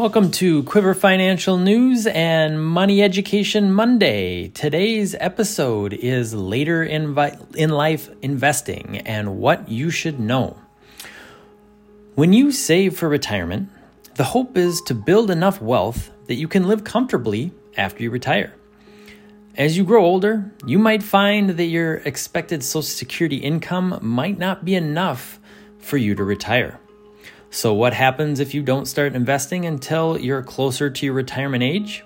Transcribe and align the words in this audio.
Welcome 0.00 0.30
to 0.30 0.62
Quiver 0.62 0.94
Financial 0.94 1.58
News 1.58 2.06
and 2.06 2.64
Money 2.64 3.02
Education 3.02 3.70
Monday. 3.70 4.48
Today's 4.48 5.14
episode 5.20 5.92
is 5.92 6.32
later 6.32 6.82
in, 6.82 7.12
vi- 7.12 7.36
in 7.54 7.68
life 7.68 8.08
investing 8.22 8.96
and 9.00 9.36
what 9.36 9.68
you 9.68 9.90
should 9.90 10.18
know. 10.18 10.56
When 12.14 12.32
you 12.32 12.50
save 12.50 12.96
for 12.96 13.10
retirement, 13.10 13.68
the 14.14 14.24
hope 14.24 14.56
is 14.56 14.80
to 14.86 14.94
build 14.94 15.30
enough 15.30 15.60
wealth 15.60 16.10
that 16.28 16.36
you 16.36 16.48
can 16.48 16.66
live 16.66 16.82
comfortably 16.82 17.52
after 17.76 18.02
you 18.02 18.10
retire. 18.10 18.54
As 19.58 19.76
you 19.76 19.84
grow 19.84 20.02
older, 20.02 20.50
you 20.64 20.78
might 20.78 21.02
find 21.02 21.50
that 21.50 21.64
your 21.64 21.96
expected 21.96 22.64
Social 22.64 22.80
Security 22.80 23.36
income 23.36 23.98
might 24.00 24.38
not 24.38 24.64
be 24.64 24.76
enough 24.76 25.38
for 25.78 25.98
you 25.98 26.14
to 26.14 26.24
retire. 26.24 26.80
So, 27.52 27.74
what 27.74 27.92
happens 27.92 28.38
if 28.38 28.54
you 28.54 28.62
don't 28.62 28.86
start 28.86 29.16
investing 29.16 29.66
until 29.66 30.16
you're 30.16 30.42
closer 30.42 30.88
to 30.88 31.06
your 31.06 31.14
retirement 31.14 31.64
age? 31.64 32.04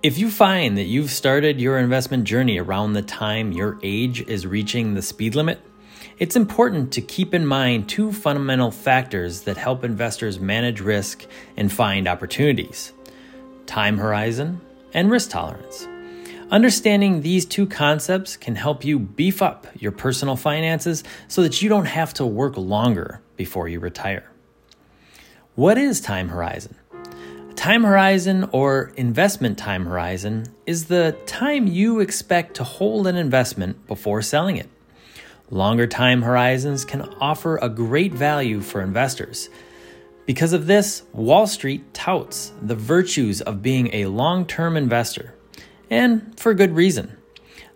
If 0.00 0.16
you 0.16 0.30
find 0.30 0.78
that 0.78 0.84
you've 0.84 1.10
started 1.10 1.60
your 1.60 1.76
investment 1.78 2.22
journey 2.22 2.58
around 2.58 2.92
the 2.92 3.02
time 3.02 3.50
your 3.50 3.80
age 3.82 4.20
is 4.28 4.46
reaching 4.46 4.94
the 4.94 5.02
speed 5.02 5.34
limit, 5.34 5.60
it's 6.20 6.36
important 6.36 6.92
to 6.92 7.00
keep 7.00 7.34
in 7.34 7.44
mind 7.44 7.88
two 7.88 8.12
fundamental 8.12 8.70
factors 8.70 9.42
that 9.42 9.56
help 9.56 9.82
investors 9.82 10.38
manage 10.38 10.80
risk 10.80 11.26
and 11.56 11.72
find 11.72 12.06
opportunities 12.06 12.92
time 13.66 13.98
horizon 13.98 14.60
and 14.94 15.10
risk 15.10 15.30
tolerance. 15.30 15.88
Understanding 16.52 17.22
these 17.22 17.44
two 17.44 17.66
concepts 17.66 18.36
can 18.36 18.54
help 18.54 18.84
you 18.84 19.00
beef 19.00 19.42
up 19.42 19.66
your 19.80 19.90
personal 19.90 20.36
finances 20.36 21.02
so 21.26 21.42
that 21.42 21.60
you 21.60 21.68
don't 21.68 21.86
have 21.86 22.14
to 22.14 22.24
work 22.24 22.56
longer 22.56 23.20
before 23.36 23.68
you 23.68 23.80
retire. 23.80 24.30
What 25.54 25.78
is 25.78 26.00
time 26.00 26.28
horizon? 26.28 26.76
Time 27.54 27.84
horizon 27.84 28.48
or 28.52 28.92
investment 28.96 29.56
time 29.56 29.86
horizon 29.86 30.46
is 30.66 30.86
the 30.86 31.16
time 31.26 31.66
you 31.66 32.00
expect 32.00 32.54
to 32.56 32.64
hold 32.64 33.06
an 33.06 33.16
investment 33.16 33.86
before 33.86 34.20
selling 34.22 34.56
it. 34.56 34.68
Longer 35.50 35.86
time 35.86 36.22
horizons 36.22 36.84
can 36.84 37.02
offer 37.20 37.56
a 37.56 37.68
great 37.68 38.12
value 38.12 38.60
for 38.60 38.82
investors. 38.82 39.48
Because 40.26 40.52
of 40.52 40.66
this, 40.66 41.04
Wall 41.12 41.46
Street 41.46 41.94
touts 41.94 42.52
the 42.60 42.74
virtues 42.74 43.40
of 43.40 43.62
being 43.62 43.94
a 43.94 44.06
long 44.06 44.44
term 44.44 44.76
investor 44.76 45.34
and 45.88 46.38
for 46.38 46.52
good 46.52 46.74
reason. 46.74 47.16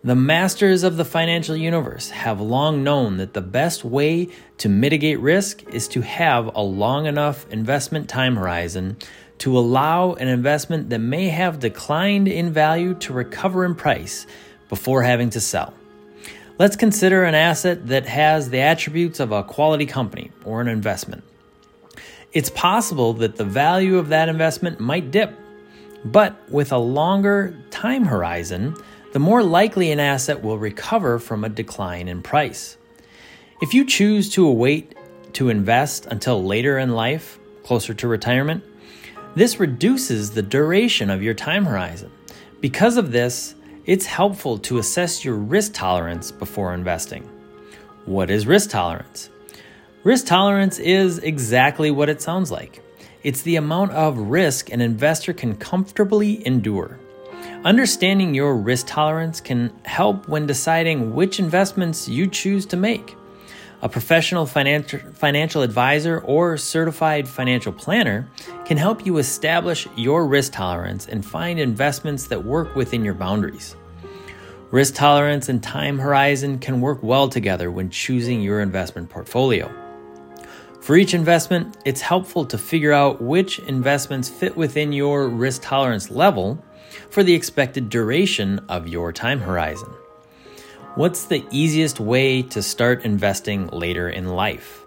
The 0.03 0.15
masters 0.15 0.83
of 0.83 0.97
the 0.97 1.05
financial 1.05 1.55
universe 1.55 2.09
have 2.09 2.41
long 2.41 2.83
known 2.83 3.19
that 3.19 3.35
the 3.35 3.43
best 3.43 3.85
way 3.85 4.29
to 4.57 4.69
mitigate 4.71 5.21
risk 5.21 5.63
is 5.75 5.89
to 5.89 6.01
have 6.01 6.55
a 6.55 6.63
long 6.63 7.05
enough 7.05 7.47
investment 7.51 8.09
time 8.09 8.37
horizon 8.37 8.97
to 9.41 9.59
allow 9.59 10.15
an 10.15 10.27
investment 10.27 10.89
that 10.89 11.01
may 11.01 11.29
have 11.29 11.59
declined 11.59 12.29
in 12.29 12.51
value 12.51 12.95
to 12.95 13.13
recover 13.13 13.63
in 13.67 13.75
price 13.75 14.27
before 14.71 15.03
having 15.03 15.29
to 15.31 15.41
sell. 15.41 15.75
Let's 16.59 16.77
consider 16.77 17.25
an 17.25 17.35
asset 17.35 17.89
that 17.89 18.07
has 18.07 18.49
the 18.49 18.61
attributes 18.61 19.21
of 19.21 19.33
a 19.33 19.45
quality 19.45 19.85
company 19.85 20.31
or 20.47 20.63
an 20.63 20.69
investment. 20.69 21.25
It's 22.33 22.49
possible 22.49 23.13
that 23.15 23.37
the 23.37 23.45
value 23.45 23.99
of 23.99 24.09
that 24.09 24.31
investment 24.31 24.81
might 24.81 25.11
dip 25.11 25.39
but 26.05 26.51
with 26.51 26.73
a 26.73 26.79
longer 26.79 27.55
time 27.71 28.05
horizon, 28.05 28.75
the 29.13 29.19
more 29.19 29.43
likely 29.43 29.91
an 29.91 30.01
asset 30.01 30.43
will 30.43 30.59
recover 30.59 31.19
from 31.19 31.45
a 31.45 31.49
decline 31.49 32.09
in 32.09 32.23
price. 32.23 32.77
If 33.61 33.75
you 33.75 33.85
choose 33.85 34.31
to 34.31 34.47
await 34.47 34.95
to 35.35 35.49
invest 35.49 36.07
until 36.07 36.43
later 36.43 36.79
in 36.79 36.91
life, 36.91 37.39
closer 37.65 37.93
to 37.95 38.09
retirement, 38.09 38.65
this 39.35 39.61
reduces 39.61 40.31
the 40.31 40.43
duration 40.43 41.11
of 41.11 41.23
your 41.23 41.35
time 41.35 41.65
horizon. 41.65 42.11
Because 42.61 42.97
of 42.97 43.13
this, 43.13 43.55
it's 43.87 44.07
helpful 44.07 44.59
to 44.59 44.79
assess 44.79 45.25
your 45.25 45.37
risk 45.37 45.73
tolerance 45.75 46.31
before 46.31 46.75
investing. 46.75 47.23
What 48.05 48.31
is 48.31 48.47
risk 48.47 48.71
tolerance? 48.71 49.31
Risk 50.05 50.27
tolerance 50.27 50.79
is 50.79 51.19
exactly 51.19 51.91
what 51.91 52.09
it 52.09 52.23
sounds 52.23 52.51
like 52.51 52.83
it's 53.23 53.43
the 53.43 53.57
amount 53.57 53.93
of 53.93 54.17
risk 54.17 54.71
an 54.71 54.81
investor 54.81 55.33
can 55.33 55.55
comfortably 55.57 56.45
endure. 56.47 56.99
Understanding 57.63 58.33
your 58.33 58.57
risk 58.57 58.87
tolerance 58.87 59.39
can 59.39 59.71
help 59.85 60.27
when 60.27 60.47
deciding 60.47 61.15
which 61.15 61.39
investments 61.39 62.09
you 62.09 62.27
choose 62.27 62.65
to 62.65 62.77
make. 62.79 63.17
A 63.83 63.89
professional 63.89 64.47
financial, 64.47 65.61
advisor 65.61 66.21
or 66.21 66.57
certified 66.57 67.29
financial 67.29 67.71
planner 67.71 68.27
can 68.65 68.79
help 68.79 69.05
you 69.05 69.19
establish 69.19 69.87
your 69.95 70.27
risk 70.27 70.53
tolerance 70.53 71.07
and 71.07 71.23
find 71.23 71.61
investments 71.61 72.29
that 72.29 72.43
work 72.43 72.75
within 72.75 73.05
your 73.05 73.13
boundaries. 73.13 73.77
Risk 74.71 74.95
tolerance 74.95 75.51
and 75.51 75.63
time 75.63 75.99
horizon 75.99 76.59
can 76.61 76.81
work 76.81 77.03
well 77.03 77.29
together 77.29 77.71
when 77.71 77.91
choosing 77.91 78.41
your 78.41 78.61
investment 78.61 79.11
portfolio. 79.11 79.71
For 80.81 80.97
each 80.97 81.13
investment, 81.13 81.77
it's 81.85 82.01
helpful 82.01 82.47
to 82.47 82.57
figure 82.57 82.95
out 82.95 83.21
which 83.21 83.59
investments 83.59 84.31
fit 84.31 84.57
within 84.57 84.93
your 84.95 85.29
risk 85.29 85.61
tolerance 85.61 86.11
level 86.11 86.59
for 87.11 87.23
the 87.23 87.35
expected 87.35 87.89
duration 87.89 88.59
of 88.69 88.89
your 88.89 89.13
time 89.13 89.41
horizon. 89.41 89.89
What's 90.97 91.25
the 91.25 91.45
easiest 91.51 92.01
way 92.01 92.43
to 92.43 92.63
start 92.63 93.05
investing 93.05 93.69
later 93.69 94.09
in 94.09 94.29
life? 94.29 94.85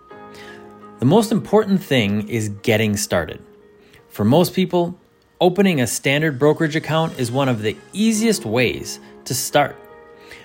The 1.00 1.06
most 1.06 1.32
important 1.32 1.84
thing 1.84 2.28
is 2.28 2.50
getting 2.50 2.98
started. 2.98 3.42
For 4.10 4.24
most 4.24 4.54
people, 4.54 5.00
opening 5.42 5.82
a 5.82 5.88
standard 5.88 6.38
brokerage 6.38 6.76
account 6.76 7.20
is 7.20 7.32
one 7.32 7.50
of 7.50 7.62
the 7.62 7.78
easiest 7.94 8.46
ways 8.46 9.00
to 9.26 9.34
start. 9.34 9.76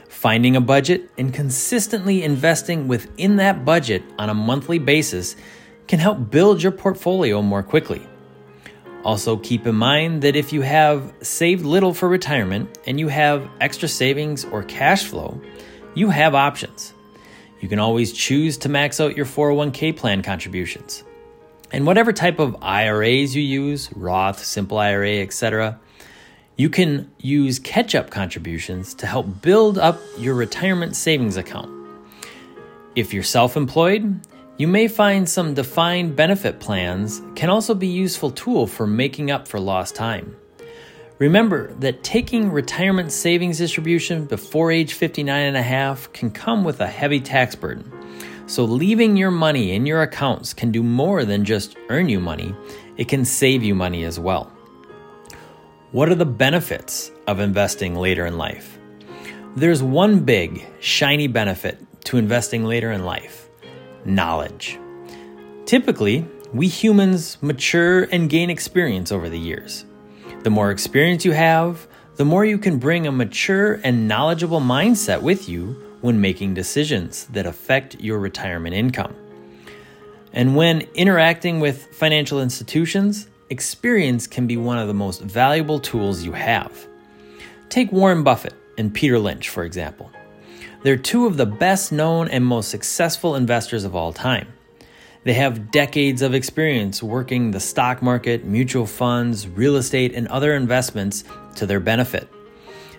Finding 0.09 0.57
a 0.57 0.61
budget 0.61 1.11
and 1.19 1.35
consistently 1.35 2.23
investing 2.23 2.89
within 2.89 3.37
that 3.37 3.65
budget 3.65 4.03
on 4.19 4.31
a 4.31 4.35
monthly 4.35 4.79
basis 4.79 5.37
can 5.87 5.99
help 5.99 6.31
build 6.31 6.63
your 6.63 6.73
portfolio 6.73 7.43
more 7.43 7.63
quickly. 7.63 8.07
Also, 9.05 9.37
keep 9.37 9.67
in 9.67 9.75
mind 9.75 10.23
that 10.23 10.37
if 10.37 10.53
you 10.53 10.61
have 10.63 11.13
saved 11.23 11.65
little 11.65 11.95
for 11.95 12.09
retirement 12.09 12.79
and 12.87 12.99
you 12.99 13.09
have 13.09 13.49
extra 13.61 13.89
savings 13.89 14.45
or 14.45 14.63
cash 14.65 15.05
flow, 15.05 15.41
you 15.95 16.11
have 16.11 16.35
options. 16.35 16.93
You 17.61 17.69
can 17.69 17.79
always 17.79 18.13
choose 18.13 18.59
to 18.59 18.69
max 18.69 19.01
out 19.01 19.17
your 19.17 19.27
401k 19.27 19.97
plan 19.97 20.23
contributions. 20.23 21.05
And 21.71 21.87
whatever 21.87 22.13
type 22.13 22.39
of 22.39 22.57
IRAs 22.63 23.35
you 23.37 23.43
use, 23.43 23.91
Roth, 23.95 24.45
Simple 24.45 24.79
IRA, 24.79 25.19
etc., 25.19 25.79
you 26.57 26.69
can 26.69 27.11
use 27.19 27.59
catch 27.59 27.95
up 27.95 28.11
contributions 28.11 28.95
to 28.95 29.07
help 29.07 29.43
build 29.43 29.79
up 29.79 30.01
your 30.19 30.35
retirement 30.35 30.97
savings 30.97 31.37
account. 31.37 31.71
If 32.97 33.15
you're 33.15 33.23
self 33.23 33.57
employed, 33.57 34.21
you 34.59 34.67
may 34.67 34.89
find 34.89 35.29
some 35.29 35.55
defined 35.55 36.17
benefit 36.17 36.59
plans 36.59 37.23
can 37.37 37.49
also 37.49 37.75
be 37.75 37.89
a 37.89 37.93
useful 37.93 38.33
tool 38.33 38.67
for 38.67 38.89
making 38.89 39.31
up 39.31 39.47
for 39.47 39.61
lost 39.61 39.95
time. 39.95 40.37
Remember 41.21 41.73
that 41.75 42.03
taking 42.03 42.51
retirement 42.51 43.13
savings 43.13 43.59
distribution 43.59 44.25
before 44.25 44.73
age 44.73 44.95
59 44.95 45.47
and 45.47 45.57
a 45.57 45.63
half 45.63 46.13
can 46.13 46.33
come 46.33 46.65
with 46.65 46.81
a 46.81 46.89
heavy 46.89 47.21
tax 47.21 47.55
burden. 47.55 47.89
So 48.49 48.65
leaving 48.65 49.17
your 49.17 49.31
money 49.31 49.75
in 49.77 49.87
your 49.87 50.03
accounts 50.03 50.53
can 50.53 50.73
do 50.73 50.83
more 50.83 51.25
than 51.25 51.45
just 51.45 51.77
earn 51.89 52.09
you 52.09 52.19
money, 52.19 52.53
it 52.97 53.07
can 53.07 53.25
save 53.25 53.63
you 53.63 53.77
money 53.77 54.03
as 54.03 54.19
well. 54.19 54.53
What 55.93 56.09
are 56.09 56.17
the 56.17 56.27
benefits 56.27 57.13
of 57.29 57.39
investing 57.39 57.95
later 57.95 58.27
in 58.27 58.37
life? 58.37 58.77
There's 59.55 59.85
one 59.85 60.21
big, 60.21 60.67
shiny 60.81 61.29
benefit 61.29 61.81
to 62.06 62.17
investing 62.19 62.65
later 62.65 62.91
in 62.91 63.05
life 63.05 63.48
knowledge. 64.05 64.79
Typically, 65.67 66.27
we 66.53 66.69
humans 66.69 67.37
mature 67.43 68.05
and 68.05 68.31
gain 68.31 68.50
experience 68.50 69.12
over 69.12 69.29
the 69.29 69.39
years. 69.39 69.85
The 70.43 70.50
more 70.50 70.71
experience 70.71 71.25
you 71.25 71.33
have, 71.33 71.87
the 72.17 72.25
more 72.25 72.45
you 72.45 72.59
can 72.59 72.79
bring 72.79 73.06
a 73.06 73.12
mature 73.12 73.75
and 73.85 74.09
knowledgeable 74.09 74.61
mindset 74.61 75.23
with 75.23 75.49
you 75.49 75.77
when 76.00 76.21
making 76.21 76.55
decisions 76.55 77.27
that 77.27 77.47
affect 77.47 78.00
your 78.00 78.19
retirement 78.19 78.75
income. 78.75 79.15
And 80.33 80.56
when 80.56 80.83
interacting 80.94 81.61
with 81.61 81.94
financial 81.94 82.41
institutions, 82.41 83.29
experience 83.51 84.27
can 84.27 84.47
be 84.47 84.56
one 84.56 84.79
of 84.79 84.89
the 84.89 84.94
most 84.94 85.21
valuable 85.23 85.81
tools 85.81 86.23
you 86.23 86.33
have. 86.33 86.87
Take 87.69 87.93
Warren 87.93 88.23
Buffett 88.23 88.55
and 88.79 88.93
Peter 88.93 89.19
Lynch, 89.19 89.49
for 89.49 89.65
example. 89.65 90.11
They're 90.83 90.97
two 90.97 91.27
of 91.27 91.37
the 91.37 91.47
best 91.47 91.91
known 91.91 92.29
and 92.29 92.45
most 92.45 92.71
successful 92.71 93.35
investors 93.35 93.85
of 93.85 93.97
all 93.97 94.13
time. 94.13 94.53
They 95.25 95.35
have 95.35 95.73
decades 95.73 96.23
of 96.23 96.35
experience 96.35 97.03
working 97.03 97.51
the 97.51 97.61
stock 97.61 98.01
market, 98.01 98.45
mutual 98.45 98.87
funds, 98.87 99.49
real 99.49 99.77
estate, 99.77 100.15
and 100.15 100.29
other 100.29 100.55
investments 100.55 101.25
to 101.57 101.67
their 101.67 101.81
benefit. 101.81 102.29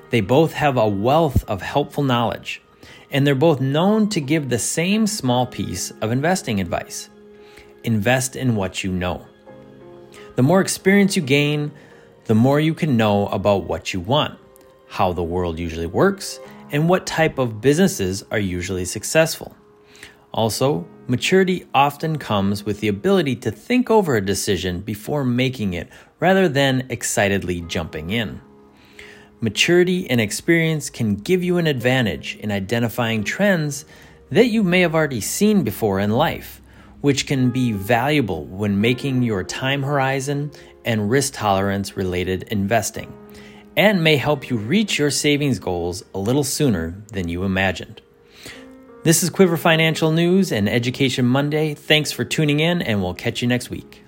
They 0.10 0.22
both 0.22 0.54
have 0.54 0.78
a 0.78 0.88
wealth 0.88 1.44
of 1.48 1.62
helpful 1.62 2.04
knowledge, 2.04 2.62
and 3.12 3.26
they're 3.26 3.36
both 3.36 3.62
known 3.62 4.10
to 4.10 4.20
give 4.20 4.50
the 4.50 4.60
same 4.60 5.08
small 5.08 5.46
piece 5.46 5.92
of 6.02 6.12
investing 6.12 6.60
advice 6.60 7.10
invest 7.86 8.36
in 8.36 8.58
what 8.58 8.84
you 8.84 8.92
know. 8.92 9.26
The 10.36 10.44
more 10.44 10.60
experience 10.60 11.16
you 11.16 11.22
gain, 11.22 11.72
the 12.26 12.36
more 12.36 12.60
you 12.60 12.74
can 12.74 12.98
know 12.98 13.28
about 13.28 13.64
what 13.64 13.94
you 13.94 14.02
want, 14.02 14.38
how 14.88 15.14
the 15.14 15.24
world 15.24 15.58
usually 15.58 15.88
works, 15.88 16.40
and 16.72 16.90
what 16.90 17.06
type 17.06 17.38
of 17.38 17.62
businesses 17.62 18.24
are 18.32 18.40
usually 18.40 18.86
successful. 18.86 19.56
Also, 20.34 20.88
maturity 21.08 21.66
often 21.74 22.18
comes 22.18 22.64
with 22.64 22.80
the 22.80 22.88
ability 22.88 23.36
to 23.36 23.52
think 23.52 23.90
over 23.90 24.16
a 24.16 24.26
decision 24.26 24.82
before 24.82 25.24
making 25.24 25.74
it 25.74 25.90
rather 26.20 26.48
than 26.48 26.86
excitedly 26.90 27.62
jumping 27.62 28.12
in. 28.12 28.40
Maturity 29.42 30.10
and 30.10 30.20
experience 30.20 30.90
can 30.90 31.16
give 31.16 31.44
you 31.44 31.58
an 31.58 31.66
advantage 31.66 32.36
in 32.38 32.52
identifying 32.52 33.24
trends 33.24 33.86
that 34.30 34.48
you 34.48 34.64
may 34.64 34.82
have 34.82 34.94
already 34.94 35.22
seen 35.22 35.64
before 35.64 36.00
in 36.00 36.12
life, 36.12 36.62
which 37.02 37.26
can 37.26 37.50
be 37.50 37.72
valuable 37.72 38.46
when 38.46 38.80
making 38.80 39.24
your 39.24 39.44
time 39.44 39.82
horizon 39.82 40.52
and 40.86 41.10
risk 41.10 41.34
tolerance 41.34 41.98
related 41.98 42.44
investing, 42.52 43.12
and 43.80 44.04
may 44.04 44.18
help 44.18 44.50
you 44.50 44.58
reach 44.58 45.00
your 45.00 45.10
savings 45.10 45.58
goals 45.58 46.04
a 46.14 46.20
little 46.20 46.44
sooner 46.44 47.02
than 47.14 47.30
you 47.30 47.46
imagined. 47.46 48.02
This 49.06 49.24
is 49.24 49.30
Quiver 49.30 49.56
Financial 49.56 50.12
News 50.12 50.52
and 50.52 50.68
Education 50.68 51.26
Monday. 51.26 51.76
Thanks 51.76 52.12
for 52.12 52.26
tuning 52.26 52.60
in, 52.60 52.82
and 52.82 53.02
we'll 53.02 53.14
catch 53.14 53.42
you 53.42 53.48
next 53.48 53.70
week. 53.70 54.04